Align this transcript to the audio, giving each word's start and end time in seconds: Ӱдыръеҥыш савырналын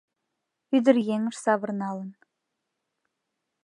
Ӱдыръеҥыш 0.75 1.35
савырналын 1.43 2.09